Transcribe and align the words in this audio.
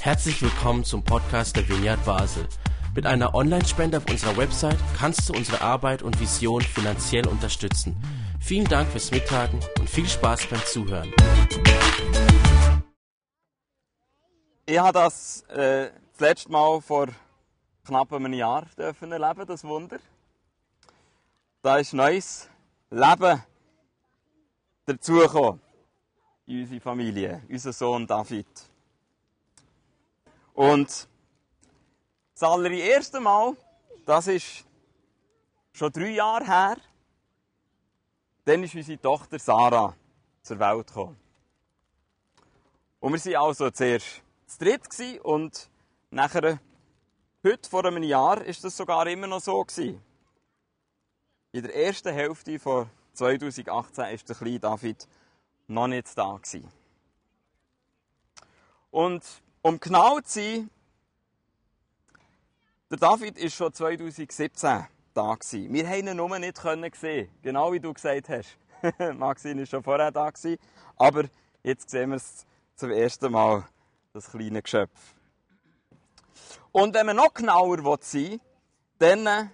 Herzlich 0.00 0.40
willkommen 0.42 0.84
zum 0.84 1.02
Podcast 1.02 1.56
der 1.56 1.68
Vineyard 1.68 2.04
Basel. 2.04 2.46
Mit 2.94 3.06
einer 3.06 3.34
Online-Spende 3.34 3.98
auf 3.98 4.08
unserer 4.08 4.36
Website 4.36 4.78
kannst 4.96 5.28
du 5.28 5.34
unsere 5.34 5.60
Arbeit 5.60 6.02
und 6.02 6.18
Vision 6.20 6.62
finanziell 6.62 7.26
unterstützen. 7.26 7.96
Vielen 8.40 8.66
Dank 8.66 8.88
fürs 8.88 9.10
Mittagen 9.10 9.60
und 9.78 9.90
viel 9.90 10.08
Spaß 10.08 10.46
beim 10.46 10.64
Zuhören. 10.64 11.12
Ich 14.64 14.78
habe 14.78 14.92
das 14.92 15.42
äh, 15.48 15.90
das 16.12 16.20
letzte 16.20 16.50
Mal 16.50 16.80
vor 16.80 17.08
knapp 17.84 18.12
einem 18.12 18.32
Jahr 18.32 18.64
dürfen 18.78 19.12
erleben, 19.12 19.46
das 19.46 19.64
Wunder. 19.64 19.98
Da 21.60 21.76
ist 21.76 21.92
neues 21.92 22.48
Leben 22.90 23.42
dazugekommen 24.86 25.60
in 26.46 26.60
unsere 26.60 26.80
Familie, 26.80 27.42
unser 27.48 27.72
Sohn 27.72 28.06
David. 28.06 28.46
Und 30.56 31.06
das 32.32 32.42
allererste 32.42 33.20
Mal, 33.20 33.54
das 34.06 34.26
ist 34.26 34.64
schon 35.74 35.92
drei 35.92 36.12
Jahre 36.12 36.46
her, 36.46 36.76
dann 38.46 38.62
ist 38.62 38.74
unsere 38.74 38.98
Tochter 38.98 39.38
Sarah 39.38 39.94
zur 40.42 40.58
Welt 40.58 40.86
gekommen. 40.86 41.20
Und 43.00 43.12
wir 43.12 43.32
waren 43.34 43.48
also 43.48 43.70
zuerst 43.70 44.22
zu 44.46 44.58
dritt 44.58 45.24
und 45.24 45.68
nachher, 46.10 46.58
heute 47.44 47.68
vor 47.68 47.84
einem 47.84 48.02
Jahr, 48.02 48.42
ist 48.42 48.64
das 48.64 48.78
sogar 48.78 49.06
immer 49.08 49.26
noch 49.26 49.42
so 49.42 49.62
gewesen. 49.62 50.02
In 51.52 51.64
der 51.64 51.76
ersten 51.76 52.14
Hälfte 52.14 52.58
von 52.58 52.88
2018 53.12 54.06
ist 54.06 54.26
der 54.26 54.36
kleine 54.36 54.60
David 54.60 55.06
noch 55.66 55.86
nicht 55.86 56.16
da 56.16 56.38
gewesen. 56.38 56.72
Und 58.90 59.22
um 59.66 59.80
genau 59.80 60.20
zu 60.20 60.40
sein, 60.40 60.70
der 62.88 62.98
David 62.98 63.36
ist 63.36 63.56
schon 63.56 63.72
2017 63.72 64.86
da 65.12 65.34
gewesen. 65.34 65.72
Wir 65.72 65.88
haben 65.88 66.06
ihn 66.06 66.16
nur 66.16 66.38
nicht 66.38 66.56
sehen 66.96 67.28
genau 67.42 67.72
wie 67.72 67.80
du 67.80 67.92
gesagt 67.92 68.28
hast. 68.28 68.58
Maxine 69.18 69.62
ist 69.62 69.70
schon 69.70 69.82
vorher 69.82 70.12
da 70.12 70.30
gewesen, 70.30 70.58
aber 70.96 71.24
jetzt 71.64 71.90
sehen 71.90 72.10
wir 72.10 72.16
es 72.16 72.46
zum 72.76 72.92
ersten 72.92 73.32
Mal, 73.32 73.64
das 74.12 74.30
kleine 74.30 74.62
Geschöpf. 74.62 75.16
Und 76.70 76.94
wenn 76.94 77.06
man 77.06 77.16
noch 77.16 77.34
genauer 77.34 77.98
sein 78.02 78.22
will, 78.22 78.40
dann 79.00 79.26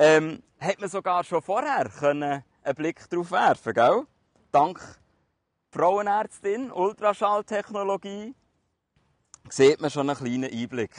ähm, 0.00 0.42
hat 0.58 0.80
man 0.80 0.90
sogar 0.90 1.22
schon 1.22 1.42
vorher 1.42 1.88
einen 2.02 2.42
Blick 2.74 3.08
darauf 3.08 3.30
werfen, 3.30 3.72
gell? 3.72 4.04
Dank 4.50 4.80
Frauenärztin, 5.70 6.72
Ultraschalltechnologie, 6.72 8.34
sieht 9.52 9.80
man 9.80 9.90
schon 9.90 10.08
einen 10.08 10.18
kleinen 10.18 10.52
Einblick, 10.52 10.90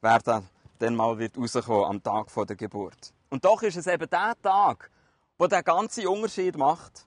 wer 0.00 0.18
dann, 0.18 0.48
dann 0.78 0.94
mal 0.94 1.18
wird 1.18 1.36
rauskommen 1.36 1.84
am 1.84 2.02
Tag 2.02 2.28
der 2.46 2.56
Geburt. 2.56 3.12
Und 3.30 3.44
doch 3.44 3.62
ist 3.62 3.76
es 3.76 3.86
eben 3.86 4.08
der 4.08 4.34
Tag, 4.42 4.90
wo 5.38 5.46
der 5.46 5.62
ganze 5.62 6.08
Unterschied 6.08 6.56
macht. 6.56 7.06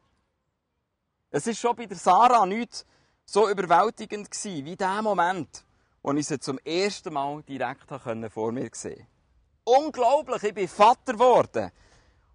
Es 1.31 1.47
ist 1.47 1.59
schon 1.59 1.75
bei 1.75 1.85
der 1.85 1.97
Sarah 1.97 2.45
nicht 2.45 2.85
so 3.25 3.49
überwältigend 3.49 4.31
gewesen, 4.31 4.65
wie 4.65 4.75
der 4.75 5.01
Moment, 5.01 5.63
wo 6.01 6.11
ich 6.13 6.27
sie 6.27 6.39
zum 6.39 6.57
ersten 6.59 7.13
Mal 7.13 7.43
direkt 7.43 7.85
vor 8.31 8.51
mir 8.51 8.69
gesehen 8.69 9.05
Unglaublich, 9.63 10.43
ich 10.43 10.53
bin 10.53 10.67
Vater 10.67 11.13
geworden. 11.13 11.71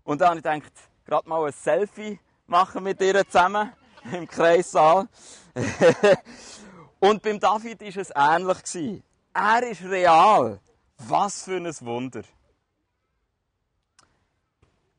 Und 0.05 0.21
dann 0.21 0.29
habe 0.29 0.39
ich 0.39 0.45
gedacht, 0.45 0.73
gerade 1.05 1.29
mal 1.29 1.45
ein 1.45 1.53
Selfie 1.53 2.21
machen 2.47 2.85
mit 2.85 3.01
ihr 3.01 3.27
zusammen 3.27 3.73
im 4.13 4.29
Kreissaal. 4.29 5.09
Und 7.05 7.21
beim 7.21 7.39
David 7.39 7.83
war 7.83 7.97
es 7.99 8.13
ähnlich. 8.17 9.03
Er 9.35 9.63
ist 9.71 9.83
real. 9.83 10.59
Was 10.97 11.43
für 11.43 11.57
ein 11.57 11.67
Wunder. 11.81 12.23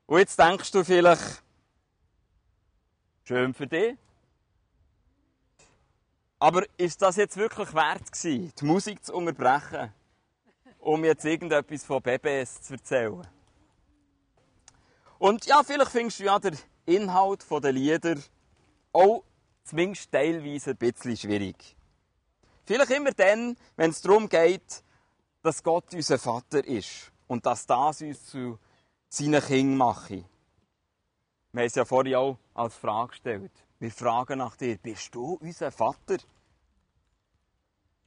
Und 0.06 0.20
jetzt 0.20 0.38
denkst 0.38 0.70
du 0.70 0.84
vielleicht, 0.84 1.42
schön 3.24 3.56
für 3.56 3.66
dich. 3.66 3.98
Aber 6.38 6.62
ist 6.78 7.02
das 7.02 7.16
jetzt 7.16 7.38
wirklich 7.38 7.74
wert 7.74 8.12
gewesen, 8.12 8.54
die 8.56 8.66
Musik 8.66 9.04
zu 9.04 9.16
unterbrechen, 9.16 9.92
um 10.78 11.04
jetzt 11.06 11.26
irgendetwas 11.26 11.86
von 11.86 12.04
BBS 12.04 12.62
zu 12.62 12.74
erzählen? 12.74 13.26
Und 15.18 15.48
ja, 15.48 15.64
vielleicht 15.64 15.90
findest 15.90 16.20
du 16.20 16.26
ja 16.26 16.38
den 16.38 16.56
Inhalt 16.86 17.48
der 17.50 17.72
Lieder 17.72 18.18
auch 18.94 19.24
zumindest 19.64 20.12
teilweise 20.12 20.70
ein 20.70 20.78
bisschen 20.78 21.18
schwierig. 21.18 21.76
Vielleicht 22.66 22.92
immer 22.92 23.12
dann, 23.12 23.58
wenn 23.76 23.92
es 23.92 24.02
darum 24.02 24.28
geht, 24.28 24.84
dass 25.42 25.62
Gott 25.62 25.94
unser 25.94 26.18
Vater 26.18 26.66
ist 26.66 27.12
und 27.28 27.46
dass 27.46 27.66
das 27.68 28.02
uns 28.02 28.26
zu 28.26 28.58
seinen 29.08 29.42
Kindern 29.42 29.78
mache. 29.78 30.26
Wir 31.52 31.62
haben 31.62 31.68
es 31.68 31.76
ja 31.76 31.86
vorhin 31.86 32.16
auch 32.16 32.38
als 32.54 32.76
Frage 32.76 33.10
gestellt. 33.10 33.52
Wir 33.80 33.92
fragen 33.92 34.40
nach 34.40 34.58
dir, 34.58 34.78
bist 34.78 35.14
du 35.14 35.38
unser 35.42 35.72
Vater? 35.72 36.18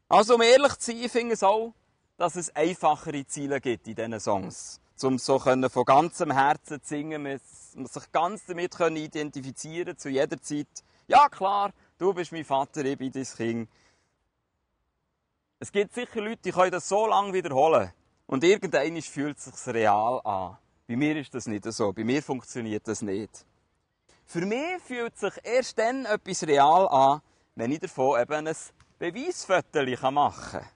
Also, 0.08 0.34
um 0.34 0.42
ehrlich 0.42 0.76
zu 0.78 0.92
sein, 0.92 1.08
finde 1.08 1.34
ich 1.34 1.38
es 1.38 1.42
auch, 1.42 1.72
dass 2.16 2.36
es 2.36 2.54
einfachere 2.54 3.26
Ziele 3.26 3.60
gibt 3.60 3.86
in 3.86 3.94
diesen 3.94 4.20
Songs. 4.20 4.80
Um 5.00 5.18
so 5.18 5.38
von 5.38 5.84
ganzem 5.84 6.32
Herzen 6.32 6.82
zu 6.82 6.88
singen, 6.88 7.22
man 7.22 7.40
sich 7.86 8.12
ganz 8.12 8.44
damit 8.46 8.74
identifizieren 8.80 9.96
zu 9.96 10.08
jeder 10.08 10.42
Zeit. 10.42 10.66
Ja, 11.06 11.28
klar, 11.28 11.72
du 11.98 12.12
bist 12.12 12.32
mein 12.32 12.44
Vater, 12.44 12.84
ich 12.84 12.98
bin 12.98 13.12
dein 13.12 13.24
Kind. 13.24 13.68
Es 15.60 15.72
gibt 15.72 15.92
sicher 15.92 16.20
Leute, 16.20 16.42
die 16.44 16.52
können 16.52 16.70
das 16.70 16.88
so 16.88 17.06
lange 17.06 17.32
wiederholen. 17.32 17.92
Und 18.26 18.44
irgendwann 18.44 19.02
fühlt 19.02 19.38
es 19.38 19.44
sich 19.46 19.74
real 19.74 20.20
an. 20.24 20.56
Bei 20.86 20.96
mir 20.96 21.16
ist 21.16 21.34
das 21.34 21.46
nicht 21.46 21.64
so. 21.64 21.92
Bei 21.92 22.04
mir 22.04 22.22
funktioniert 22.22 22.86
das 22.86 23.02
nicht. 23.02 23.44
Für 24.24 24.46
mich 24.46 24.80
fühlt 24.86 25.18
sich 25.18 25.32
erst 25.42 25.78
dann 25.78 26.04
etwas 26.04 26.46
real 26.46 26.86
an, 26.88 27.22
wenn 27.56 27.72
ich 27.72 27.80
davon 27.80 28.20
eben 28.20 28.46
ein 28.46 28.56
Beweisfoto 28.98 30.10
machen 30.10 30.60
kann. 30.60 30.68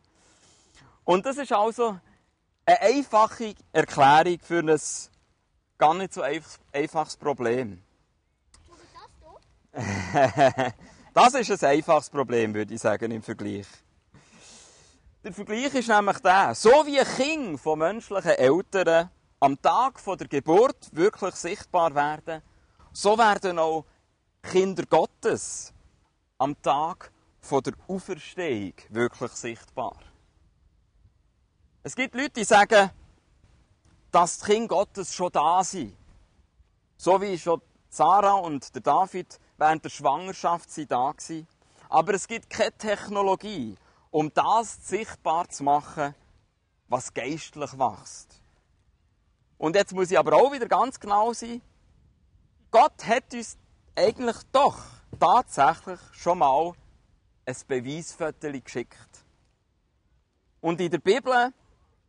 Und 1.04 1.26
das 1.26 1.36
ist 1.36 1.52
also 1.52 1.98
eine 2.64 2.80
einfache 2.80 3.54
Erklärung 3.72 4.38
für 4.42 4.60
ein 4.60 4.80
gar 5.78 5.94
nicht 5.94 6.14
so 6.14 6.22
einfaches 6.72 7.16
Problem. 7.16 7.82
das 11.14 11.34
ist 11.34 11.62
ein 11.62 11.70
einfaches 11.70 12.10
Problem, 12.10 12.54
würde 12.54 12.74
ich 12.74 12.80
sagen, 12.80 13.10
im 13.10 13.22
Vergleich. 13.22 13.66
Der 15.24 15.32
Vergleich 15.32 15.72
ist 15.72 15.88
nämlich 15.88 16.18
der, 16.18 16.52
so 16.52 16.84
wie 16.84 16.98
ein 16.98 17.06
Kind 17.06 17.60
von 17.60 17.78
menschlichen 17.78 18.32
Eltern 18.32 19.08
am 19.38 19.60
Tag 19.62 20.04
der 20.04 20.26
Geburt 20.26 20.88
wirklich 20.90 21.36
sichtbar 21.36 21.94
werden, 21.94 22.42
so 22.92 23.16
werden 23.16 23.60
auch 23.60 23.84
Kinder 24.42 24.82
Gottes 24.84 25.72
am 26.38 26.60
Tag 26.60 27.12
der 27.48 27.72
Auferstehung 27.86 28.72
wirklich 28.88 29.30
sichtbar. 29.30 29.94
Es 31.84 31.94
gibt 31.94 32.16
Leute, 32.16 32.30
die 32.30 32.44
sagen, 32.44 32.90
dass 34.10 34.40
die 34.40 34.46
Kinder 34.46 34.74
Gottes 34.74 35.14
schon 35.14 35.30
da 35.30 35.62
sind. 35.62 35.96
So 36.96 37.20
wie 37.20 37.38
schon 37.38 37.62
Sarah 37.88 38.34
und 38.34 38.84
David 38.84 39.38
während 39.56 39.84
der 39.84 39.90
Schwangerschaft 39.90 40.68
sind 40.68 40.90
da 40.90 40.96
waren. 40.96 41.46
Aber 41.88 42.14
es 42.14 42.26
gibt 42.26 42.50
keine 42.50 42.72
Technologie, 42.72 43.76
um 44.12 44.32
das 44.32 44.86
sichtbar 44.86 45.48
zu 45.48 45.64
machen, 45.64 46.14
was 46.86 47.12
geistlich 47.12 47.78
wächst. 47.78 48.40
Und 49.58 49.74
jetzt 49.74 49.92
muss 49.92 50.10
ich 50.10 50.18
aber 50.18 50.36
auch 50.36 50.52
wieder 50.52 50.68
ganz 50.68 51.00
genau 51.00 51.32
sein. 51.32 51.62
Gott 52.70 53.04
hat 53.06 53.32
uns 53.34 53.56
eigentlich 53.96 54.36
doch 54.52 54.78
tatsächlich 55.18 55.98
schon 56.12 56.38
mal 56.38 56.74
ein 57.46 57.56
Beweisfoto 57.66 58.52
geschickt. 58.60 59.24
Und 60.60 60.80
in 60.80 60.90
der 60.90 60.98
Bibel, 60.98 61.52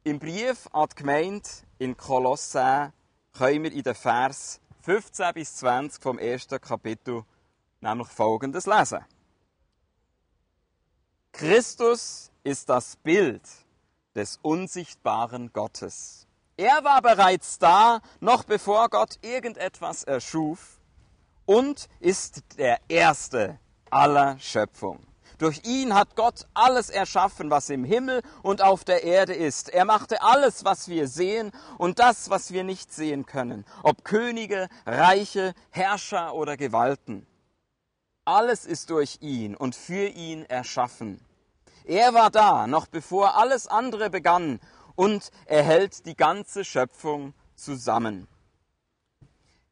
im 0.03 0.19
Brief 0.19 0.67
an 0.73 0.89
die 0.91 0.95
Gemeinde 0.95 1.49
in 1.79 1.95
Kolossä, 1.95 2.91
können 3.31 3.63
wir 3.63 3.71
in 3.71 3.83
den 3.83 3.95
Vers 3.95 4.59
15 4.81 5.33
bis 5.33 5.55
20 5.55 6.03
vom 6.03 6.19
ersten 6.19 6.59
Kapitel 6.59 7.23
nämlich 7.79 8.09
Folgendes 8.09 8.65
lesen. 8.65 9.05
Christus 11.33 12.31
ist 12.43 12.69
das 12.69 12.95
Bild 12.95 13.41
des 14.15 14.37
unsichtbaren 14.43 15.51
Gottes. 15.51 16.27
Er 16.57 16.83
war 16.83 17.01
bereits 17.01 17.57
da, 17.57 18.01
noch 18.19 18.43
bevor 18.43 18.87
Gott 18.89 19.17
irgendetwas 19.23 20.03
erschuf 20.03 20.79
und 21.47 21.89
ist 21.99 22.43
der 22.59 22.77
Erste 22.87 23.59
aller 23.89 24.37
Schöpfung. 24.37 24.99
Durch 25.39 25.61
ihn 25.65 25.95
hat 25.95 26.15
Gott 26.15 26.45
alles 26.53 26.91
erschaffen, 26.91 27.49
was 27.49 27.71
im 27.71 27.83
Himmel 27.83 28.21
und 28.43 28.61
auf 28.61 28.83
der 28.83 29.03
Erde 29.03 29.33
ist. 29.33 29.69
Er 29.69 29.85
machte 29.85 30.21
alles, 30.21 30.63
was 30.65 30.87
wir 30.87 31.07
sehen 31.07 31.51
und 31.79 31.97
das, 31.97 32.29
was 32.29 32.53
wir 32.53 32.63
nicht 32.63 32.93
sehen 32.93 33.25
können, 33.25 33.65
ob 33.81 34.05
Könige, 34.05 34.67
Reiche, 34.85 35.55
Herrscher 35.71 36.35
oder 36.35 36.57
Gewalten. 36.57 37.25
Alles 38.25 38.65
ist 38.65 38.89
durch 38.89 39.17
ihn 39.21 39.55
und 39.55 39.75
für 39.75 40.07
ihn 40.07 40.45
erschaffen. 40.45 41.19
Er 41.83 42.13
war 42.13 42.29
da, 42.29 42.67
noch 42.67 42.87
bevor 42.87 43.35
alles 43.35 43.67
andere 43.67 44.09
begann, 44.09 44.59
und 44.95 45.31
er 45.45 45.63
hält 45.63 46.05
die 46.05 46.15
ganze 46.15 46.63
Schöpfung 46.63 47.33
zusammen. 47.55 48.27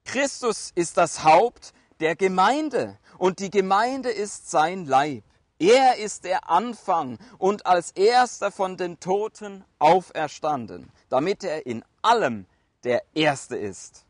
Christus 0.03 0.71
ist 0.75 0.97
das 0.97 1.23
Haupt 1.23 1.73
der 1.99 2.15
Gemeinde 2.15 2.97
und 3.17 3.39
die 3.39 3.51
Gemeinde 3.51 4.09
ist 4.09 4.49
sein 4.49 4.85
Leib. 4.85 5.23
Er 5.59 5.97
ist 5.97 6.23
der 6.23 6.49
Anfang 6.49 7.19
und 7.37 7.67
als 7.67 7.91
erster 7.91 8.51
von 8.51 8.77
den 8.77 8.99
Toten 8.99 9.63
auferstanden, 9.77 10.91
damit 11.09 11.43
er 11.43 11.67
in 11.67 11.85
allem 12.01 12.47
der 12.83 13.03
Erste 13.13 13.55
ist. 13.57 14.05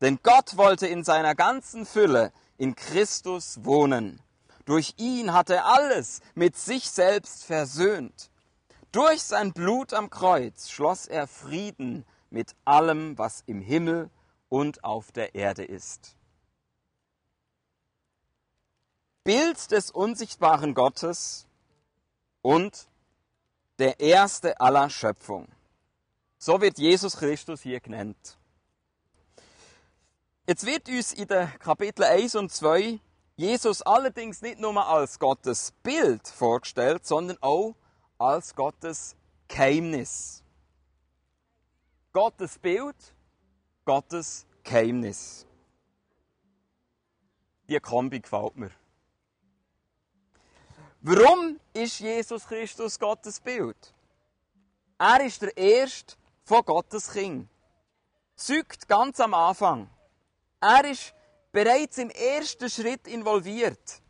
Denn 0.00 0.18
Gott 0.22 0.56
wollte 0.56 0.88
in 0.88 1.04
seiner 1.04 1.36
ganzen 1.36 1.86
Fülle 1.86 2.32
in 2.58 2.74
Christus 2.74 3.64
wohnen. 3.64 4.20
Durch 4.64 4.94
ihn 4.96 5.32
hat 5.32 5.50
er 5.50 5.66
alles 5.66 6.20
mit 6.34 6.56
sich 6.56 6.90
selbst 6.90 7.44
versöhnt. 7.44 8.30
Durch 8.92 9.22
sein 9.22 9.52
Blut 9.52 9.92
am 9.92 10.10
Kreuz 10.10 10.70
schloss 10.70 11.06
er 11.06 11.26
Frieden 11.26 12.04
mit 12.30 12.56
allem, 12.64 13.16
was 13.18 13.42
im 13.46 13.60
Himmel 13.60 14.10
und 14.48 14.84
auf 14.84 15.12
der 15.12 15.34
Erde 15.34 15.64
ist. 15.64 16.16
Bild 19.22 19.70
des 19.70 19.90
unsichtbaren 19.90 20.74
Gottes 20.74 21.46
und 22.42 22.88
der 23.78 24.00
Erste 24.00 24.60
aller 24.60 24.88
Schöpfung. 24.88 25.48
So 26.38 26.60
wird 26.60 26.78
Jesus 26.78 27.16
Christus 27.16 27.60
hier 27.62 27.80
genannt. 27.80 28.38
Jetzt 30.48 30.64
wird 30.64 30.88
uns 30.88 31.12
in 31.12 31.26
den 31.26 31.50
Kapitel 31.58 32.04
1 32.04 32.36
und 32.36 32.52
2 32.52 33.00
Jesus 33.34 33.82
allerdings 33.82 34.42
nicht 34.42 34.60
nur 34.60 34.86
als 34.86 35.18
Gottes 35.18 35.72
Bild 35.82 36.28
vorgestellt, 36.28 37.04
sondern 37.04 37.36
auch 37.40 37.74
als 38.16 38.54
Gottes 38.54 39.16
Geheimnis. 39.48 40.44
Gottes 42.12 42.60
Bild, 42.60 42.94
Gottes 43.84 44.46
Geheimnis. 44.62 45.44
Die 47.68 47.80
Kombi 47.80 48.20
gefällt 48.20 48.56
mir. 48.56 48.70
Warum 51.00 51.58
ist 51.72 51.98
Jesus 51.98 52.46
Christus 52.46 53.00
Gottes 53.00 53.40
Bild? 53.40 53.92
Er 54.96 55.26
ist 55.26 55.42
der 55.42 55.56
Erste 55.56 56.14
von 56.44 56.64
Gottes 56.64 57.12
Kind. 57.12 57.48
Zeugt 58.36 58.86
ganz 58.86 59.18
am 59.18 59.34
Anfang. 59.34 59.90
Er 60.66 60.84
ist 60.90 61.14
bereits 61.52 61.98
im 61.98 62.10
ersten 62.10 62.68
Schritt 62.68 63.06
involviert, 63.06 64.02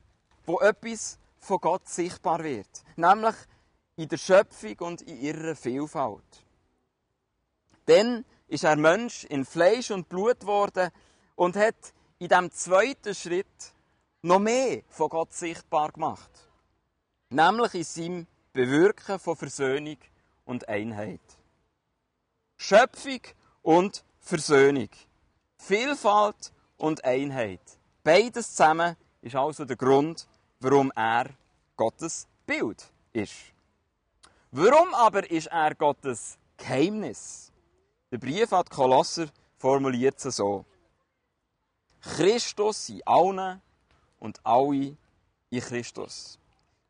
wo 0.47 0.61
etwas 0.61 1.19
von 1.39 1.59
Gott 1.59 1.89
sichtbar 1.89 2.43
wird. 2.43 2.85
Nämlich 2.97 3.35
in 3.97 4.09
der 4.09 4.17
Schöpfung 4.17 4.79
und 4.81 5.03
in 5.03 5.21
ihrer 5.21 5.55
Vielfalt. 5.55 6.23
Dann 7.85 8.25
ist 8.49 8.65
er 8.65 8.77
Mensch 8.77 9.25
in 9.25 9.45
Fleisch 9.45 9.91
und 9.91 10.09
Blut 10.09 10.41
geworden 10.41 10.91
und 11.35 11.57
hat 11.57 11.93
in 12.19 12.29
diesem 12.29 12.51
zweiten 12.51 13.15
Schritt 13.15 13.75
noch 14.23 14.39
mehr 14.39 14.83
von 14.89 15.09
Gott 15.11 15.35
sichtbar 15.35 15.93
gemacht 15.93 16.47
nämlich 17.31 17.75
in 17.75 17.85
seinem 17.85 18.27
Bewirken 18.53 19.19
von 19.19 19.37
Versöhnung 19.37 19.99
und 20.45 20.69
Einheit. 20.69 21.21
Schöpfung 22.57 23.21
und 23.63 24.05
Versöhnung. 24.21 24.89
Vielfalt 25.59 26.53
und 26.77 27.05
Einheit. 27.05 27.61
Beides 28.03 28.51
zusammen 28.51 28.97
ist 29.23 29.35
also 29.35 29.65
der 29.65 29.77
Grund, 29.77 30.27
warum 30.61 30.93
er 30.95 31.31
Gottes 31.77 32.29
Bild 32.47 32.87
ist. 33.13 33.35
Warum 34.51 34.95
aber 34.95 35.29
ist 35.31 35.49
er 35.49 35.75
Gottes 35.75 36.39
Geheimnis? 36.57 37.51
Der 38.11 38.19
Brief 38.19 38.53
an 38.53 38.65
Kolosser 38.67 39.27
formuliert 39.59 40.25
es 40.25 40.37
so. 40.37 40.65
Christus 42.01 42.89
in 42.89 43.03
allen 43.05 43.61
und 44.21 44.39
alle 44.45 44.97
in 45.51 45.61
Christus. 45.61 46.39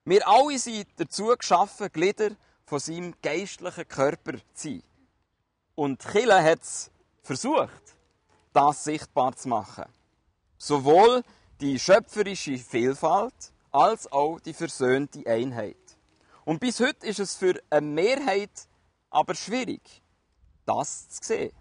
Wir 0.05 0.27
alle 0.29 0.59
sind 0.59 0.87
dazu 0.97 1.35
geschaffen, 1.37 1.91
Glieder 1.91 2.37
von 2.67 2.79
seinem 2.79 3.15
geistlichen 3.23 3.89
Körper 3.89 4.35
zu 4.55 4.69
sein. 4.69 4.83
Und 5.75 6.03
Chile 6.03 6.43
hat 6.43 6.63
es 6.63 6.91
versucht, 7.23 7.96
das 8.57 8.85
sichtbar 8.85 9.37
zu 9.37 9.49
machen. 9.49 9.85
Sowohl 10.57 11.23
die 11.61 11.79
schöpferische 11.79 12.57
Vielfalt 12.57 13.53
als 13.71 14.11
auch 14.11 14.41
die 14.41 14.55
versöhnte 14.55 15.27
Einheit. 15.27 15.77
Und 16.47 16.61
bis 16.61 16.81
heute 16.81 17.07
ist 17.07 17.19
es 17.19 17.35
für 17.35 17.61
eine 17.69 17.87
Mehrheit 17.87 18.69
aber 19.11 19.35
schwierig, 19.35 20.03
das 20.65 21.11
zu 21.11 21.25
sehen. 21.25 21.53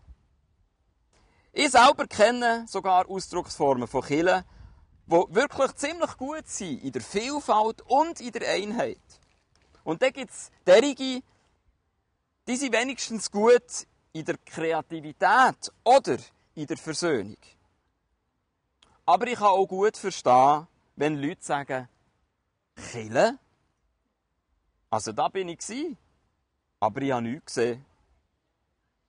Ich 1.51 1.71
selber 1.71 2.07
kenne 2.07 2.65
sogar 2.67 3.09
Ausdrucksformen 3.09 3.87
von 3.87 4.01
Kirchen, 4.01 4.45
die 5.05 5.35
wirklich 5.35 5.75
ziemlich 5.75 6.17
gut 6.17 6.47
sind 6.47 6.81
in 6.81 6.91
der 6.93 7.01
Vielfalt 7.01 7.81
und 7.87 8.21
in 8.21 8.31
der 8.31 8.49
Einheit. 8.49 9.01
Und 9.83 10.01
dann 10.01 10.13
gibt 10.13 10.31
es 10.31 10.49
derige, 10.65 11.21
die 12.47 12.55
sind 12.55 12.73
wenigstens 12.73 13.29
gut 13.29 13.85
in 14.13 14.23
der 14.23 14.37
Kreativität 14.45 15.71
oder 15.83 16.17
in 16.55 16.67
der 16.67 16.77
Versöhnung. 16.77 17.37
Aber 19.05 19.27
ich 19.27 19.35
kann 19.35 19.47
auch 19.47 19.67
gut 19.67 19.97
verstehen, 19.97 20.67
wenn 20.95 21.21
Leute 21.21 21.43
sagen, 21.43 21.87
Kille? 22.91 23.37
Also 24.89 25.11
da 25.11 25.27
bin 25.27 25.49
ich 25.49 25.59
gewesen, 25.59 25.97
aber 26.79 27.01
ich 27.01 27.11
habe 27.11 27.21
nichts 27.21 27.55
gesehen. 27.55 27.85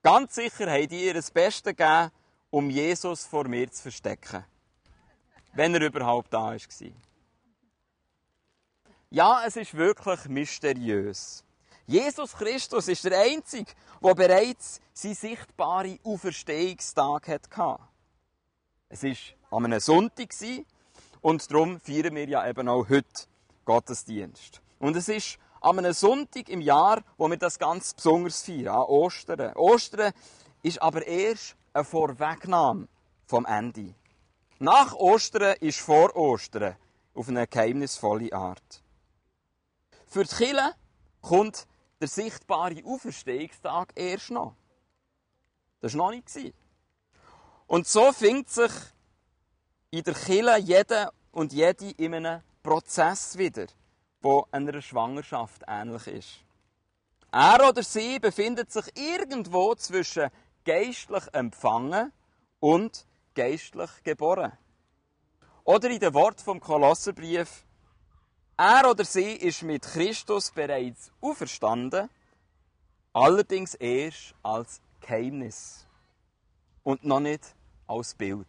Ganz 0.03 0.35
sicher 0.35 0.71
haben 0.71 0.87
die 0.87 1.05
ihr 1.05 1.13
das 1.13 1.31
Beste 1.31 1.73
gegeben, 1.73 2.11
um 2.49 2.69
Jesus 2.69 3.25
vor 3.25 3.47
mir 3.47 3.71
zu 3.71 3.83
verstecken 3.83 4.45
wenn 5.57 5.73
er 5.73 5.81
überhaupt 5.81 6.31
da 6.31 6.51
war. 6.51 6.57
Ja, 9.09 9.43
es 9.45 9.55
ist 9.55 9.73
wirklich 9.73 10.25
mysteriös. 10.25 11.43
Jesus 11.89 12.33
Christus 12.33 12.89
ist 12.89 13.05
der 13.05 13.17
Einzige, 13.21 13.71
der 14.03 14.13
bereits 14.13 14.81
seinen 14.91 15.15
sichtbaren 15.15 15.97
Auferstehungstag 16.03 17.29
hatte. 17.29 17.79
Es 18.89 19.03
war 19.03 19.57
an 19.57 19.65
einem 19.65 19.79
Sonntag 19.79 20.31
und 21.21 21.49
darum 21.49 21.79
feiern 21.79 22.13
wir 22.13 22.27
ja 22.27 22.45
eben 22.45 22.67
auch 22.67 22.89
heute 22.89 23.27
Gottesdienst. 23.63 24.61
Und 24.79 24.97
es 24.97 25.07
ist 25.07 25.39
an 25.61 25.79
einem 25.79 25.93
Sonntag 25.93 26.49
im 26.49 26.59
Jahr, 26.59 27.03
wo 27.17 27.29
wir 27.29 27.37
das 27.37 27.57
ganz 27.57 27.93
besonders 27.93 28.41
feiern, 28.41 28.75
an 28.75 28.81
Ostern. 28.81 29.55
Ostern 29.55 30.11
ist 30.63 30.81
aber 30.81 31.07
erst 31.07 31.55
eine 31.71 31.85
Vorwegnahme 31.85 32.89
vom 33.25 33.45
Ende. 33.45 33.95
Nach 34.59 34.93
Ostern 34.93 35.55
ist 35.61 35.79
vor 35.79 36.13
Ostern 36.17 36.75
auf 37.13 37.29
eine 37.29 37.47
geheimnisvolle 37.47 38.33
Art. 38.33 38.83
Für 40.05 40.25
die 40.25 40.35
Kirche 40.35 40.73
kommt 41.21 41.65
der 41.99 42.07
sichtbare 42.07 42.83
Auferstehungstag 42.85 43.93
erst 43.95 44.31
noch. 44.31 44.55
Das 45.79 45.97
war 45.97 46.11
noch 46.11 46.33
nicht. 46.33 46.53
Und 47.67 47.87
so 47.87 48.11
findet 48.11 48.49
sich 48.49 48.71
in 49.91 50.03
der 50.03 50.13
Kirche 50.13 50.57
jeder 50.57 51.13
und 51.31 51.53
jede 51.53 51.91
in 51.91 52.13
einem 52.13 52.41
Prozess 52.63 53.37
wieder, 53.37 53.67
der 54.23 54.43
einer 54.51 54.81
Schwangerschaft 54.81 55.63
ähnlich 55.67 56.07
ist. 56.07 56.29
Er 57.31 57.67
oder 57.67 57.83
sie 57.83 58.19
befindet 58.19 58.71
sich 58.71 58.85
irgendwo 58.95 59.75
zwischen 59.75 60.29
geistlich 60.63 61.23
empfangen 61.33 62.11
und 62.59 63.05
geistlich 63.35 63.89
geboren. 64.03 64.53
Oder 65.63 65.89
in 65.89 65.99
dem 65.99 66.13
Wort 66.13 66.41
vom 66.41 66.59
Kolosserbrief, 66.59 67.65
er 68.57 68.89
oder 68.89 69.05
sie 69.05 69.33
ist 69.33 69.61
mit 69.61 69.83
Christus 69.83 70.51
bereits 70.51 71.11
auferstanden, 71.21 72.09
allerdings 73.13 73.75
erst 73.75 74.33
als 74.41 74.81
Geheimnis 74.99 75.85
und 76.83 77.03
noch 77.03 77.19
nicht 77.19 77.55
als 77.85 78.15
Bild. 78.15 78.47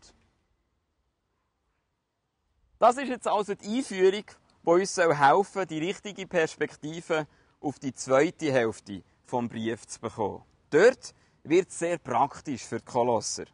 Das 2.78 2.96
ist 2.96 3.08
jetzt 3.08 3.26
also 3.26 3.54
die 3.54 3.78
Einführung, 3.78 4.24
die 4.62 4.70
uns 4.70 4.96
helfen 4.96 5.44
soll, 5.52 5.66
die 5.66 5.78
richtige 5.78 6.26
Perspektive 6.26 7.26
auf 7.60 7.78
die 7.78 7.92
zweite 7.92 8.52
Hälfte 8.52 9.02
vom 9.24 9.48
Brief 9.48 9.86
zu 9.86 10.00
bekommen. 10.00 10.42
Dort 10.70 11.12
wird 11.42 11.68
es 11.68 11.78
sehr 11.78 11.98
praktisch 11.98 12.62
für 12.62 12.78
die 12.78 12.84
Kolosser. 12.84 13.44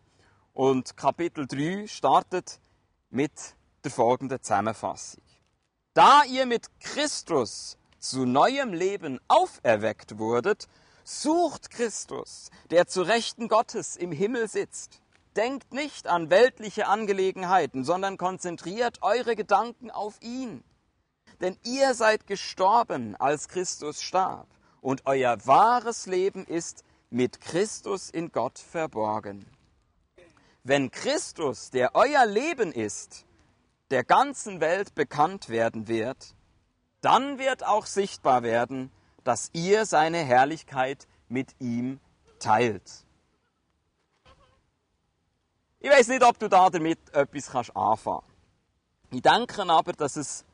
Und 0.52 0.96
Kapitel 0.96 1.46
3 1.46 1.86
startet 1.86 2.60
mit 3.10 3.32
der 3.82 3.90
folgenden 3.90 4.42
Zusammenfassung. 4.42 5.23
Da 5.94 6.24
ihr 6.24 6.44
mit 6.44 6.66
Christus 6.80 7.78
zu 8.00 8.24
neuem 8.24 8.72
Leben 8.72 9.20
auferweckt 9.28 10.18
wurdet, 10.18 10.66
sucht 11.04 11.70
Christus, 11.70 12.50
der 12.70 12.88
zu 12.88 13.02
Rechten 13.02 13.46
Gottes 13.46 13.94
im 13.94 14.10
Himmel 14.10 14.48
sitzt. 14.48 15.00
Denkt 15.36 15.72
nicht 15.72 16.08
an 16.08 16.30
weltliche 16.30 16.88
Angelegenheiten, 16.88 17.84
sondern 17.84 18.18
konzentriert 18.18 19.02
eure 19.02 19.36
Gedanken 19.36 19.92
auf 19.92 20.20
ihn. 20.20 20.64
Denn 21.40 21.56
ihr 21.62 21.94
seid 21.94 22.26
gestorben, 22.26 23.14
als 23.14 23.46
Christus 23.46 24.02
starb, 24.02 24.48
und 24.80 25.06
euer 25.06 25.38
wahres 25.46 26.06
Leben 26.06 26.44
ist 26.44 26.82
mit 27.10 27.40
Christus 27.40 28.10
in 28.10 28.32
Gott 28.32 28.58
verborgen. 28.58 29.46
Wenn 30.64 30.90
Christus, 30.90 31.70
der 31.70 31.94
euer 31.94 32.26
Leben 32.26 32.72
ist, 32.72 33.26
der 33.90 34.04
ganzen 34.04 34.60
Welt 34.60 34.94
bekannt 34.94 35.48
werden 35.48 35.88
wird, 35.88 36.34
dann 37.00 37.38
wird 37.38 37.64
auch 37.64 37.86
sichtbar 37.86 38.42
werden, 38.42 38.90
dass 39.24 39.50
ihr 39.52 39.86
seine 39.86 40.18
Herrlichkeit 40.18 41.06
mit 41.28 41.54
ihm 41.58 42.00
teilt. 42.38 43.04
Ich 45.80 45.90
weiß 45.90 46.08
nicht, 46.08 46.22
ob 46.22 46.38
du 46.38 46.48
da 46.48 46.70
damit 46.70 46.98
etwas 47.14 47.50
kannst 47.50 47.76
anfangen 47.76 48.22
Ich 49.10 49.20
denke 49.20 49.62
aber, 49.68 49.92
dass 49.92 50.16
es 50.16 50.44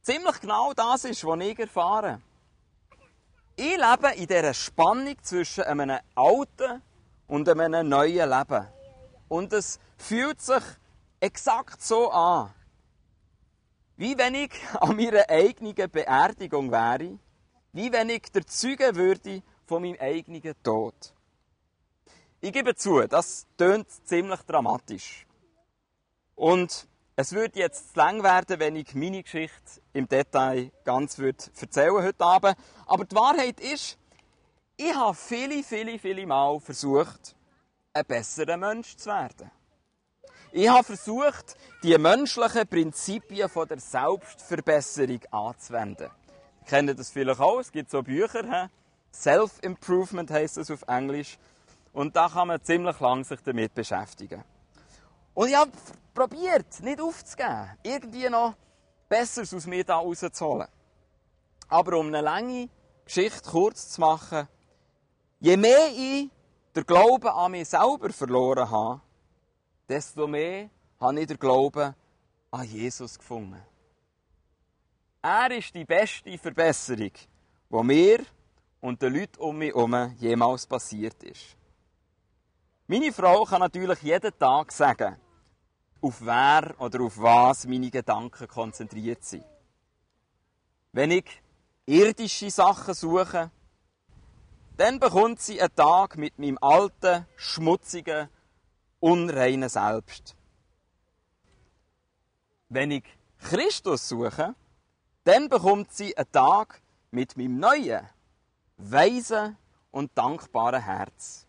ziemlich 0.00 0.40
genau 0.40 0.72
das 0.72 1.04
ist, 1.04 1.24
was 1.24 1.40
ich 1.40 1.58
erfahre. 1.58 2.22
Ich 3.54 3.76
lebe 3.76 4.14
in 4.14 4.26
dieser 4.26 4.54
Spannung 4.54 5.16
zwischen 5.22 5.64
einem 5.64 5.98
alten 6.14 6.82
und 7.26 7.48
einem 7.48 7.88
neuen 7.88 8.30
Leben. 8.30 8.66
Und 9.28 9.52
es 9.52 9.78
fühlt 9.98 10.40
sich 10.40 10.62
exakt 11.20 11.82
so 11.82 12.10
an, 12.10 12.52
wie 13.96 14.16
wenn 14.18 14.34
ich 14.34 14.52
an 14.80 14.96
meiner 14.96 15.28
eigenen 15.28 15.90
Beerdigung 15.90 16.70
wäre, 16.70 17.18
wie 17.72 17.92
wenn 17.92 18.10
ich 18.10 18.30
der 18.32 18.46
Zeuge 18.46 18.94
würde 18.94 19.42
von 19.66 19.82
meinem 19.82 19.98
eigenen 20.00 20.54
Tod. 20.62 21.14
Ich 22.40 22.52
gebe 22.52 22.74
zu, 22.74 23.00
das 23.08 23.46
tönt 23.56 23.88
ziemlich 24.06 24.40
dramatisch. 24.42 25.26
Und 26.34 26.86
es 27.16 27.32
würde 27.32 27.58
jetzt 27.58 27.94
zu 27.94 27.98
lang 27.98 28.22
werden, 28.22 28.60
wenn 28.60 28.76
ich 28.76 28.94
meine 28.94 29.22
Geschichte 29.22 29.80
im 29.94 30.06
Detail 30.06 30.70
ganz 30.84 31.18
würde 31.18 31.44
erzählen 31.58 32.02
heute 32.02 32.24
Abend. 32.24 32.56
Aber 32.84 33.04
die 33.06 33.16
Wahrheit 33.16 33.58
ist, 33.58 33.98
ich 34.76 34.94
habe 34.94 35.14
viele, 35.14 35.62
viele, 35.62 35.98
viele 35.98 36.26
Mal 36.26 36.60
versucht, 36.60 37.34
ein 37.94 38.04
besserer 38.04 38.58
Mensch 38.58 38.96
zu 38.96 39.08
werden. 39.08 39.50
Ich 40.58 40.70
habe 40.70 40.84
versucht, 40.84 41.54
die 41.82 41.98
menschlichen 41.98 42.66
Prinzipien 42.66 43.50
der 43.68 43.78
Selbstverbesserung 43.78 45.20
anzuwenden. 45.30 46.08
Ihr 46.62 46.66
kennt 46.66 46.98
das 46.98 47.10
vielleicht 47.10 47.40
auch, 47.40 47.60
es 47.60 47.70
gibt 47.70 47.90
so 47.90 48.02
Bücher, 48.02 48.70
Self-Improvement 49.12 50.30
heißt 50.30 50.56
es 50.56 50.70
auf 50.70 50.80
Englisch. 50.88 51.36
Und 51.92 52.16
da 52.16 52.30
kann 52.30 52.48
man 52.48 52.62
ziemlich 52.62 52.98
lang 53.00 53.22
sich 53.22 53.38
damit 53.42 53.74
beschäftigen. 53.74 54.44
Und 55.34 55.48
ich 55.48 55.56
habe 55.56 55.72
probiert, 56.14 56.80
nicht 56.80 57.02
aufzugeben, 57.02 57.72
irgendwie 57.82 58.30
noch 58.30 58.54
Besseres 59.10 59.52
aus 59.52 59.66
mir 59.66 59.84
da 59.84 59.96
rauszuholen. 59.96 60.68
Aber 61.68 61.98
um 61.98 62.06
eine 62.06 62.22
lange 62.22 62.70
Geschichte 63.04 63.46
kurz 63.50 63.90
zu 63.90 64.00
machen, 64.00 64.48
je 65.38 65.58
mehr 65.58 65.88
ich 65.94 66.30
den 66.74 66.86
Glauben 66.86 67.28
an 67.28 67.50
mich 67.50 67.68
selber 67.68 68.08
verloren 68.08 68.70
habe, 68.70 69.02
desto 69.88 70.26
mehr 70.26 70.70
habe 71.00 71.20
ich 71.20 71.26
den 71.26 71.38
Glauben 71.38 71.94
an 72.50 72.64
Jesus 72.64 73.18
gefunden. 73.18 73.62
Er 75.22 75.50
ist 75.50 75.74
die 75.74 75.84
beste 75.84 76.38
Verbesserung, 76.38 77.12
die 77.70 77.82
mir 77.82 78.24
und 78.80 79.02
den 79.02 79.14
Leuten 79.14 79.40
um 79.40 79.58
mich 79.58 79.74
herum 79.74 80.14
jemals 80.18 80.66
passiert 80.66 81.22
ist. 81.22 81.56
Meine 82.86 83.12
Frau 83.12 83.44
kann 83.44 83.60
natürlich 83.60 84.00
jeden 84.02 84.38
Tag 84.38 84.70
sagen, 84.70 85.16
auf 86.00 86.20
wer 86.20 86.74
oder 86.78 87.00
auf 87.00 87.18
was 87.18 87.66
meine 87.66 87.90
Gedanken 87.90 88.46
konzentriert 88.46 89.24
sind. 89.24 89.44
Wenn 90.92 91.10
ich 91.10 91.42
irdische 91.86 92.50
Sachen 92.50 92.94
suche, 92.94 93.50
dann 94.76 95.00
bekommt 95.00 95.40
sie 95.40 95.60
einen 95.60 95.74
Tag 95.74 96.16
mit 96.16 96.38
meinem 96.38 96.58
alten, 96.60 97.26
schmutzigen, 97.36 98.28
unreinen 99.00 99.68
Selbst. 99.68 100.36
Wenn 102.68 102.90
ich 102.90 103.04
Christus 103.38 104.08
suche, 104.08 104.54
dann 105.24 105.48
bekommt 105.48 105.92
sie 105.92 106.16
einen 106.16 106.30
Tag 106.32 106.80
mit 107.10 107.36
meinem 107.36 107.58
neuen, 107.58 108.08
weisen 108.76 109.56
und 109.90 110.10
dankbaren 110.16 110.82
Herz. 110.82 111.46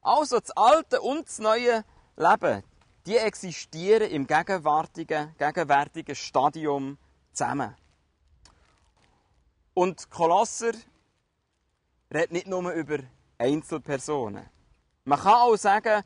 Also 0.00 0.38
das 0.38 0.50
alte 0.52 1.00
und 1.00 1.26
das 1.26 1.38
neue 1.38 1.84
Leben, 2.16 2.62
die 3.06 3.16
existieren 3.16 4.10
im 4.10 4.26
gegenwärtigen, 4.26 5.34
gegenwärtigen 5.36 6.14
Stadium 6.14 6.98
zusammen. 7.32 7.74
Und 9.74 10.10
Kolosser 10.10 10.72
redet 12.12 12.32
nicht 12.32 12.46
nur 12.46 12.70
über 12.72 12.98
Einzelpersonen. 13.38 14.48
Man 15.08 15.20
kann 15.20 15.34
auch 15.34 15.56
sagen, 15.56 16.02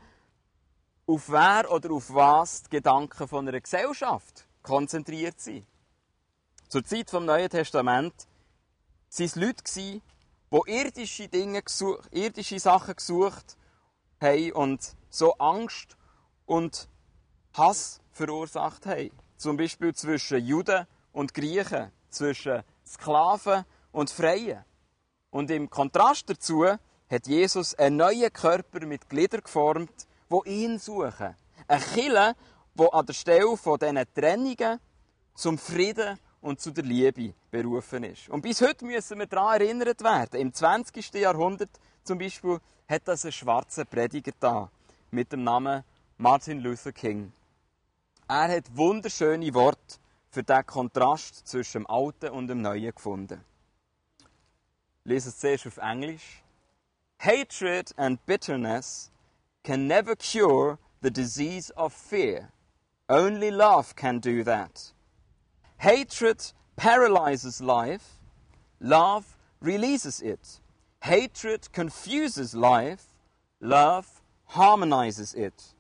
auf 1.07 1.31
wer 1.31 1.73
oder 1.73 1.91
auf 1.91 2.13
was 2.13 2.65
die 2.65 2.77
Gedanken 2.77 3.27
von 3.27 3.49
einer 3.49 3.59
Gesellschaft 3.59 4.47
konzentriert 4.63 5.41
sind. 5.41 5.67
Zur 6.69 6.85
Zeit 6.85 7.09
vom 7.09 7.25
Neuen 7.25 7.49
Testament 7.49 8.13
waren 8.13 9.25
es 9.25 9.37
Leute, 9.37 9.65
die 9.75 10.03
irdische, 10.67 11.29
Dinge, 11.29 11.63
irdische 12.11 12.61
Sachen 12.61 12.95
gesucht 12.95 13.57
haben 14.21 14.53
und 14.53 14.95
so 15.09 15.33
Angst 15.39 15.97
und 16.45 16.87
Hass 17.55 18.03
verursacht 18.13 18.85
haben. 18.85 19.13
Zum 19.39 19.57
Beispiel 19.57 19.95
zwischen 19.95 20.45
Juden 20.45 20.87
und 21.13 21.33
Griechen, 21.33 21.91
zwischen 22.11 22.63
Sklaven 22.87 23.65
und 23.93 24.11
Freien. 24.11 24.63
Und 25.31 25.51
im 25.51 25.71
Kontrast 25.71 26.29
dazu 26.29 26.67
hat 27.11 27.27
Jesus 27.27 27.75
einen 27.75 27.97
neuen 27.97 28.33
Körper 28.33 28.87
mit 28.87 29.09
Gliedern 29.09 29.43
geformt, 29.43 30.07
wo 30.29 30.45
ihn 30.45 30.79
suchen. 30.79 31.35
Ein 31.67 31.81
Kille, 31.81 32.37
wo 32.75 32.87
an 32.89 33.07
der 33.07 33.15
Stelle 33.15 33.57
von 33.57 33.79
diesen 33.79 34.15
Trennungen 34.15 34.79
zum 35.35 35.59
Frieden 35.59 36.19
und 36.41 36.61
zu 36.61 36.71
der 36.71 36.85
Liebe 36.85 37.35
berufen 37.51 38.05
ist. 38.05 38.29
Und 38.29 38.43
bis 38.43 38.61
heute 38.61 38.85
müssen 38.85 39.19
wir 39.19 39.27
daran 39.27 39.61
erinnert 39.61 40.03
werden. 40.03 40.41
Im 40.41 40.55
20. 40.55 41.13
Jahrhundert 41.15 41.71
zum 42.05 42.19
Beispiel 42.19 42.61
hat 42.89 43.03
das 43.07 43.25
ein 43.25 43.33
schwarzer 43.33 43.85
Prediger 43.85 44.33
da 44.39 44.71
mit 45.11 45.33
dem 45.33 45.43
Namen 45.43 45.83
Martin 46.17 46.61
Luther 46.61 46.93
King. 46.93 47.33
Er 48.29 48.57
hat 48.57 48.77
wunderschöne 48.77 49.53
Worte 49.55 49.99
für 50.31 50.45
den 50.45 50.65
Kontrast 50.65 51.49
zwischen 51.49 51.83
dem 51.83 51.87
Alten 51.89 52.31
und 52.31 52.47
dem 52.47 52.63
Neuen 52.63 52.95
gefunden. 52.95 53.45
Ich 55.03 55.11
lese 55.11 55.31
es 55.31 55.39
zuerst 55.39 55.67
auf 55.67 55.79
Englisch. 55.79 56.43
Hatred 57.21 57.93
and 57.99 58.25
bitterness 58.25 59.11
can 59.63 59.87
never 59.87 60.17
cure 60.17 60.79
the 61.03 61.11
disease 61.11 61.69
of 61.77 61.93
fear. 61.93 62.51
Only 63.11 63.51
love 63.51 63.95
can 63.95 64.21
do 64.21 64.43
that. 64.45 64.93
Hatred 65.77 66.53
paralyzes 66.77 67.61
life. 67.61 68.21
Love 68.81 69.37
releases 69.61 70.23
it. 70.23 70.61
Hatred 71.03 71.71
confuses 71.73 72.55
life, 72.55 73.05
love 73.61 74.23
harmonizes 74.47 75.35
it. 75.35 75.75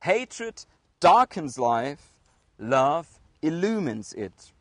Hatred 0.00 0.64
darkens 0.98 1.60
life, 1.60 2.10
love 2.58 3.20
illumines 3.40 4.12
it. 4.14 4.52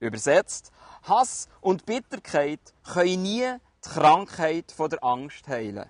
Übersetzt, 0.00 0.72
Hass 1.02 1.48
und 1.60 1.86
Bitterkeit 1.86 2.72
können 2.82 3.22
nie 3.22 3.58
die 3.84 3.88
Krankheit 3.88 4.72
von 4.72 4.90
der 4.90 5.02
Angst 5.02 5.46
heilen. 5.48 5.88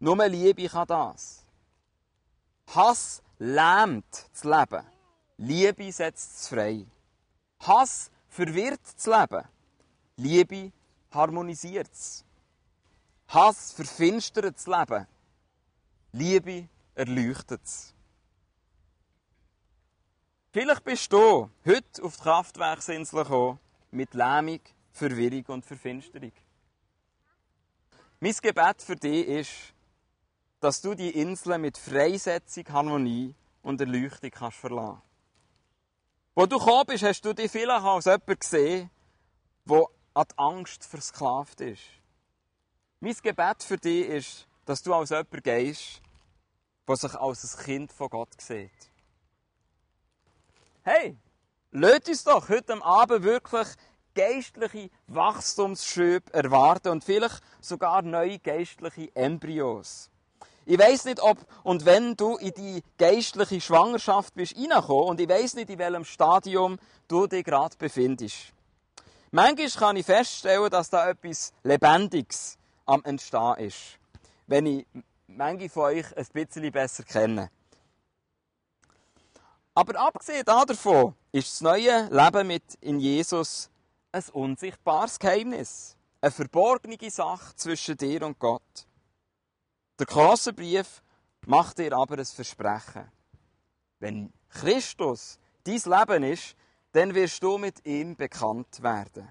Nur 0.00 0.26
Liebe 0.28 0.68
kann 0.68 0.86
das. 0.86 1.44
Hass 2.74 3.22
lähmt 3.38 4.04
das 4.32 4.44
Leben. 4.44 4.86
Liebe 5.38 5.92
setzt 5.92 6.36
es 6.36 6.48
frei. 6.48 6.86
Hass 7.60 8.10
verwirrt 8.28 8.80
das 8.94 9.06
Leben. 9.06 9.44
Liebe 10.16 10.72
harmonisiert 11.10 11.90
es. 11.92 12.24
Hass 13.28 13.72
verfinstert 13.72 14.56
das 14.56 14.66
Leben. 14.66 15.06
Liebe 16.12 16.68
erleuchtet 16.94 17.60
es. 17.64 17.94
Vielleicht 20.50 20.84
bist 20.84 21.12
du 21.12 21.50
heute 21.64 22.02
auf 22.02 22.16
die 22.16 22.22
Kraftwerksinsel 22.22 23.22
gekommen 23.22 23.58
mit 23.90 24.14
Lähmung, 24.14 24.60
Verwirrung 24.92 25.44
und 25.48 25.64
Verfinsterung. 25.64 26.32
Mein 28.20 28.34
Gebet 28.42 28.82
für 28.82 28.96
dich 28.96 29.28
ist, 29.28 29.50
dass 30.60 30.80
du 30.80 30.94
die 30.94 31.10
Insel 31.10 31.56
mit 31.58 31.78
Freisetzung, 31.78 32.64
Harmonie 32.68 33.34
und 33.62 33.80
Erleuchtung 33.80 34.30
kannst 34.30 34.58
verlassen. 34.58 35.00
Wo 36.34 36.46
du 36.46 36.58
gekommen 36.58 36.86
bist, 36.86 37.04
hast 37.04 37.24
du 37.24 37.32
dich 37.32 37.50
vielleicht 37.50 37.84
als 37.84 38.06
jemand 38.06 38.40
gesehen, 38.40 38.90
der 39.64 39.84
an 40.14 40.26
die 40.28 40.38
Angst 40.38 40.84
versklavt 40.84 41.60
ist. 41.60 41.82
Mein 42.98 43.14
Gebet 43.22 43.62
für 43.62 43.76
dich 43.76 44.08
ist, 44.08 44.48
dass 44.64 44.82
du 44.82 44.92
als 44.94 45.10
jemand 45.10 45.44
gehst, 45.44 46.02
das 46.86 47.02
sich 47.02 47.14
als 47.14 47.56
ein 47.56 47.64
Kind 47.64 47.92
von 47.92 48.08
Gott 48.08 48.40
sieht. 48.40 48.90
Hey, 50.82 51.16
lasst 51.70 52.08
uns 52.08 52.24
doch 52.24 52.48
heute 52.48 52.82
Abend 52.82 53.22
wirklich 53.22 53.68
geistliche 54.18 54.90
Wachstumsschübe 55.06 56.34
erwarten 56.34 56.88
und 56.88 57.04
vielleicht 57.04 57.40
sogar 57.60 58.02
neue 58.02 58.40
geistliche 58.40 59.14
Embryos. 59.14 60.10
Ich 60.66 60.76
weiß 60.76 61.04
nicht, 61.04 61.20
ob 61.20 61.38
und 61.62 61.84
wenn 61.84 62.16
du 62.16 62.36
in 62.36 62.52
die 62.52 62.82
geistliche 62.98 63.60
Schwangerschaft 63.60 64.34
bist 64.34 64.56
reingekommen 64.56 65.10
und 65.10 65.20
ich 65.20 65.28
weiß 65.28 65.54
nicht, 65.54 65.70
in 65.70 65.78
welchem 65.78 66.04
Stadium 66.04 66.78
du 67.06 67.28
dich 67.28 67.44
gerade 67.44 67.76
befindest. 67.78 68.52
Manchmal 69.30 69.70
kann 69.70 69.96
ich 69.96 70.06
feststellen, 70.06 70.68
dass 70.68 70.90
da 70.90 71.08
etwas 71.08 71.52
Lebendiges 71.62 72.58
am 72.86 73.04
Entstehen 73.04 73.54
ist, 73.58 73.76
wenn 74.48 74.66
ich 74.66 74.86
manche 75.28 75.68
von 75.68 75.84
euch 75.84 76.16
ein 76.16 76.26
bisschen 76.32 76.72
besser 76.72 77.04
kenne. 77.04 77.50
Aber 79.74 79.96
abgesehen 80.00 80.44
davon 80.44 81.14
ist 81.30 81.52
das 81.52 81.60
neue 81.60 82.08
Leben 82.10 82.48
mit 82.48 82.64
in 82.80 82.98
Jesus 82.98 83.70
ein 84.12 84.24
unsichtbares 84.32 85.18
Geheimnis, 85.18 85.96
eine 86.20 86.30
verborgene 86.30 87.10
Sache 87.10 87.54
zwischen 87.56 87.96
dir 87.96 88.22
und 88.22 88.38
Gott. 88.38 88.86
Der 89.98 90.06
Kolosserbrief 90.06 91.02
macht 91.46 91.78
dir 91.78 91.92
aber 91.92 92.18
ein 92.18 92.24
Versprechen. 92.24 93.10
Wenn 93.98 94.32
Christus 94.48 95.38
dein 95.64 95.80
Leben 95.80 96.22
ist, 96.22 96.56
dann 96.92 97.14
wirst 97.14 97.42
du 97.42 97.58
mit 97.58 97.84
ihm 97.84 98.16
bekannt 98.16 98.82
werden. 98.82 99.28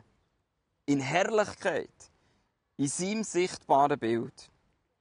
In 0.85 0.99
Herrlichkeit, 0.99 2.11
in 2.77 2.87
seinem 2.87 3.23
sichtbaren 3.23 3.97
Bild. 3.97 4.51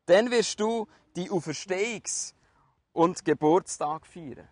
Dann 0.06 0.30
wirst 0.30 0.58
du 0.60 0.86
die 1.16 1.30
Auferstehungs- 1.30 2.32
und 2.92 3.24
Geburtstag 3.24 4.06
feiern. 4.06 4.48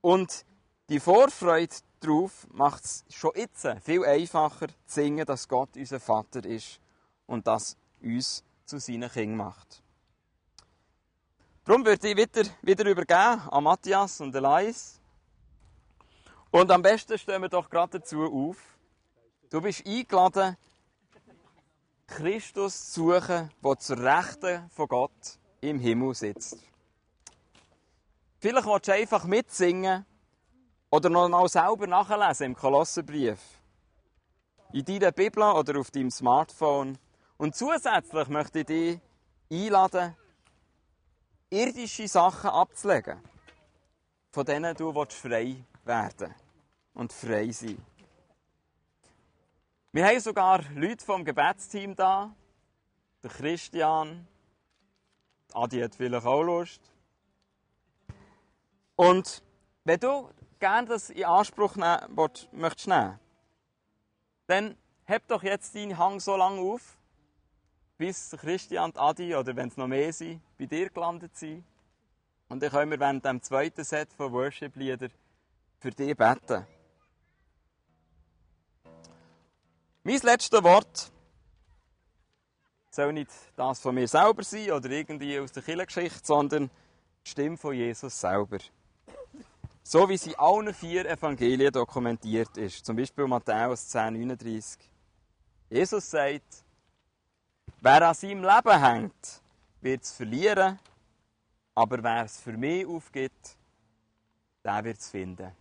Und 0.00 0.46
die 0.88 1.00
Vorfreude 1.00 1.74
darauf 2.00 2.46
macht 2.52 2.84
es 2.84 3.04
schon 3.10 3.32
jetzt 3.34 3.66
viel 3.82 4.04
einfacher 4.04 4.68
zu 4.68 4.74
singen, 4.86 5.26
dass 5.26 5.48
Gott 5.48 5.76
unser 5.76 6.00
Vater 6.00 6.44
ist 6.44 6.80
und 7.26 7.46
das 7.46 7.76
uns 8.02 8.44
zu 8.64 8.78
seinen 8.78 9.10
Kindern 9.10 9.36
macht. 9.36 9.82
Darum 11.64 11.84
würde 11.84 12.08
ich 12.08 12.16
wieder, 12.16 12.48
wieder 12.62 12.84
übergeben 12.88 13.40
an 13.50 13.64
Matthias 13.64 14.20
und 14.20 14.34
Elias. 14.34 15.00
Und 16.50 16.70
am 16.70 16.80
besten 16.80 17.18
stehen 17.18 17.42
wir 17.42 17.48
doch 17.48 17.68
gerade 17.68 17.98
dazu 17.98 18.22
auf. 18.22 18.56
Du 19.50 19.60
bist 19.60 19.84
eingeladen, 19.86 20.56
Christus 22.06 22.92
zu 22.92 23.12
suchen, 23.12 23.50
der 23.64 23.78
zur 23.78 23.98
Rechten 23.98 24.70
von 24.70 24.88
Gott 24.88 25.38
im 25.60 25.80
Himmel 25.80 26.14
sitzt. 26.14 26.58
Vielleicht 28.38 28.66
willst 28.66 28.88
du 28.88 28.92
einfach 28.92 29.24
mitsingen 29.24 30.06
oder 30.90 31.10
noch 31.10 31.28
mal 31.28 31.48
selber 31.48 31.86
nachlesen 31.86 32.46
im 32.46 32.56
Kolosserbrief. 32.56 33.40
In 34.72 34.84
deiner 34.84 35.12
Bibel 35.12 35.42
oder 35.42 35.78
auf 35.78 35.90
deinem 35.90 36.10
Smartphone. 36.10 36.98
Und 37.36 37.54
zusätzlich 37.54 38.28
möchte 38.28 38.60
ich 38.60 38.66
dich 38.66 39.00
einladen, 39.50 40.16
irdische 41.50 42.08
Sachen 42.08 42.50
abzulegen, 42.50 43.20
von 44.30 44.44
denen 44.44 44.74
du 44.74 44.92
frei 45.08 45.64
werden 45.84 46.34
und 46.94 47.12
frei 47.12 47.50
sein 47.52 47.78
Wir 49.92 50.06
haben 50.06 50.20
sogar 50.20 50.62
Leute 50.74 51.04
vom 51.04 51.24
Gebetsteam 51.24 51.94
da, 51.94 52.34
der 53.22 53.30
Christian, 53.30 54.26
Adi 55.52 55.80
hat 55.80 55.94
vielleicht 55.94 56.26
auch 56.26 56.42
Lust. 56.42 56.82
Und 58.96 59.42
wenn 59.84 60.00
du 60.00 60.30
gerne 60.58 60.88
das 60.88 61.10
in 61.10 61.24
Anspruch 61.24 61.76
nehmen 61.76 62.30
möchtest, 62.52 62.88
dann 64.46 64.76
heb 65.04 65.26
doch 65.28 65.42
jetzt 65.42 65.74
deinen 65.74 65.98
Hang 65.98 66.20
so 66.20 66.36
lange 66.36 66.60
auf, 66.60 66.96
bis 67.98 68.30
Christian 68.38 68.84
und 68.90 68.98
Adi, 68.98 69.34
oder 69.34 69.56
wenn 69.56 69.68
es 69.68 69.76
noch 69.76 69.86
mehr 69.86 70.12
sind, 70.12 70.42
bei 70.58 70.66
dir 70.66 70.90
gelandet 70.90 71.36
sind. 71.36 71.64
Und 72.48 72.62
dann 72.62 72.70
können 72.70 72.90
wir 72.90 73.00
während 73.00 73.24
dem 73.24 73.42
zweiten 73.42 73.84
Set 73.84 74.12
von 74.12 74.32
Worship-Lieder 74.32 75.08
für 75.78 75.90
dich 75.90 76.16
beten. 76.16 76.66
Mein 80.04 80.20
letztes 80.20 80.62
Wort 80.62 81.10
soll 82.90 83.12
nicht 83.12 83.30
das 83.56 83.80
von 83.80 83.94
mir 83.94 84.06
selber 84.06 84.42
sein 84.42 84.70
oder 84.70 84.88
irgendwie 84.90 85.38
aus 85.38 85.52
der 85.52 85.62
Kirchengeschichte, 85.62 86.20
sondern 86.24 86.70
die 87.24 87.30
Stimme 87.30 87.56
von 87.56 87.74
Jesus 87.74 88.20
selber. 88.20 88.58
So 89.88 90.08
wie 90.08 90.16
sie 90.16 90.30
in 90.30 90.38
allen 90.40 90.74
vier 90.74 91.08
Evangelien 91.08 91.70
dokumentiert 91.70 92.56
ist. 92.56 92.84
Zum 92.84 92.96
Beispiel 92.96 93.28
Matthäus 93.28 93.94
10,39. 93.94 94.78
Jesus 95.70 96.10
sagt, 96.10 96.64
Wer 97.80 98.08
an 98.08 98.14
seinem 98.14 98.42
Leben 98.42 98.82
hängt, 98.82 99.42
wird 99.80 100.02
es 100.02 100.10
verlieren, 100.10 100.80
aber 101.72 102.02
wer 102.02 102.24
es 102.24 102.40
für 102.40 102.54
mich 102.54 102.84
aufgibt, 102.84 103.56
der 104.64 104.82
wird 104.82 104.98
es 104.98 105.08
finden. 105.08 105.52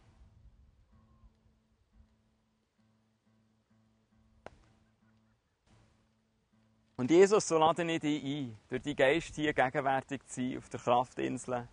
Und 6.98 7.12
Jesus, 7.12 7.48
so 7.48 7.60
lade 7.60 7.84
ich 7.84 8.00
dich 8.00 8.24
ein, 8.24 8.58
durch 8.70 8.82
die 8.82 8.96
Geist 8.96 9.36
hier 9.36 9.54
gegenwärtig 9.54 10.26
zu 10.26 10.42
sein 10.42 10.58
auf 10.58 10.68
der 10.70 10.80
Kraftinsel, 10.80 11.68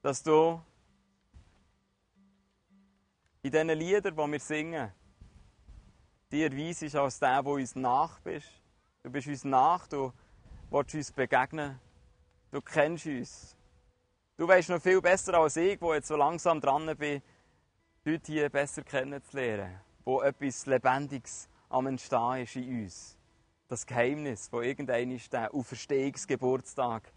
dass 0.00 0.22
du 0.22 0.62
in 3.46 3.52
diesen 3.52 3.68
Liedern, 3.68 4.16
die 4.16 4.32
wir 4.32 4.40
singen, 4.40 4.92
dir 6.30 6.52
weisest 6.52 6.96
als 6.96 7.18
der, 7.18 7.42
der 7.42 7.52
uns 7.52 7.74
nach 7.74 8.20
bist, 8.20 8.48
Du 9.06 9.12
bist 9.12 9.28
uns 9.28 9.44
nach, 9.44 9.86
du 9.86 10.12
willst 10.68 10.96
uns 10.96 11.12
begegnen. 11.12 11.78
Du 12.50 12.60
kennst 12.60 13.06
uns. 13.06 13.56
Du 14.36 14.48
weißt 14.48 14.70
noch 14.70 14.82
viel 14.82 15.00
besser 15.00 15.34
als 15.34 15.56
ich, 15.56 15.80
wo 15.80 15.94
jetzt 15.94 16.08
so 16.08 16.16
langsam 16.16 16.60
dran 16.60 16.92
bin, 16.96 17.22
Leute 18.04 18.32
hier 18.32 18.48
besser 18.48 18.82
kennenzulernen. 18.82 19.78
Wo 20.04 20.22
etwas 20.22 20.66
Lebendiges 20.66 21.48
am 21.68 21.86
Entstehen 21.86 22.42
ist 22.42 22.56
in 22.56 22.82
uns. 22.82 23.16
Das 23.68 23.86
Geheimnis, 23.86 24.48
wo 24.50 24.60
irgendein 24.60 25.12
ist, 25.12 25.32
der 25.32 25.54
Auferstehungsgeburtstag 25.54 27.12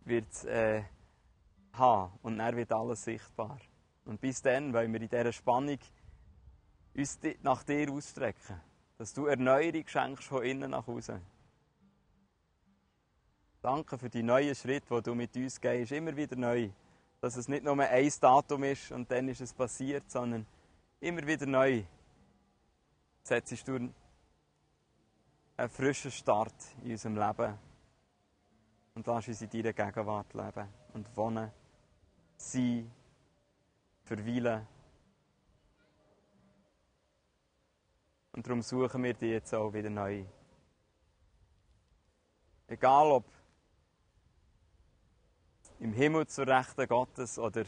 wird 0.00 0.44
äh, 0.46 0.82
haben. 1.72 2.18
Und 2.22 2.38
dann 2.38 2.56
wird 2.56 2.72
alles 2.72 3.04
sichtbar. 3.04 3.60
Und 4.04 4.20
bis 4.20 4.42
dann 4.42 4.72
wollen 4.72 4.92
wir 4.92 5.00
in 5.00 5.08
dieser 5.08 5.32
Spannung 5.32 5.78
uns 6.94 7.18
nach 7.42 7.62
dir 7.62 7.90
ausstrecken 7.90 8.60
dass 9.02 9.12
du 9.12 9.26
Erneuerung 9.26 9.84
schenkst 9.84 10.28
von 10.28 10.44
innen 10.44 10.70
nach 10.70 10.86
außen. 10.86 11.20
Danke 13.60 13.98
für 13.98 14.08
die 14.08 14.22
neuen 14.22 14.54
Schritte, 14.54 14.94
die 14.94 15.02
du 15.02 15.16
mit 15.16 15.36
uns 15.36 15.60
gehst, 15.60 15.90
immer 15.90 16.16
wieder 16.16 16.36
neu. 16.36 16.70
Dass 17.20 17.34
es 17.34 17.48
nicht 17.48 17.64
nur 17.64 17.76
ein 17.80 18.12
Datum 18.20 18.62
ist 18.62 18.92
und 18.92 19.10
dann 19.10 19.26
ist 19.26 19.40
es 19.40 19.52
passiert, 19.52 20.08
sondern 20.08 20.46
immer 21.00 21.26
wieder 21.26 21.46
neu. 21.46 21.82
Setzt 23.24 23.66
du 23.66 23.74
einen 23.74 23.92
frischen 25.68 26.12
Start 26.12 26.54
in 26.84 26.92
unserem 26.92 27.16
Leben 27.16 27.58
und 28.94 29.04
lass 29.04 29.26
uns 29.26 29.42
in 29.42 29.50
deiner 29.50 29.72
Gegenwart 29.72 30.32
leben 30.32 30.68
und 30.94 31.16
wohnen, 31.16 31.50
sein, 32.36 32.88
verweilen 34.04 34.66
Und 38.32 38.46
darum 38.46 38.62
suchen 38.62 39.02
wir 39.02 39.14
die 39.14 39.26
jetzt 39.26 39.54
auch 39.54 39.72
wieder 39.72 39.90
neu. 39.90 40.24
Egal 42.66 43.12
ob 43.12 43.26
im 45.78 45.92
Himmel 45.92 46.26
zur 46.26 46.46
Rechten 46.46 46.86
Gottes 46.86 47.38
oder 47.38 47.64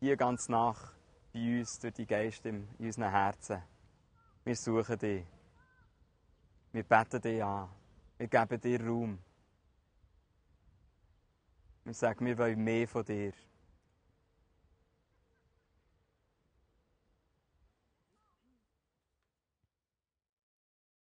hier 0.00 0.16
ganz 0.16 0.48
nach 0.48 0.92
bei 1.32 1.60
uns 1.60 1.78
durch 1.78 1.94
die 1.94 2.06
Geist 2.06 2.44
in 2.46 2.68
unseren 2.78 3.10
Herzen. 3.10 3.62
Wir 4.44 4.56
suchen 4.56 4.98
dich. 4.98 5.24
Wir 6.72 6.82
beten 6.82 7.20
dich 7.20 7.44
an. 7.44 7.68
Wir 8.18 8.26
geben 8.26 8.60
dir 8.60 8.84
Raum. 8.84 9.18
Wir 11.84 11.94
sagen, 11.94 12.26
wir 12.26 12.36
wollen 12.38 12.62
mehr 12.62 12.88
von 12.88 13.04
dir. 13.04 13.32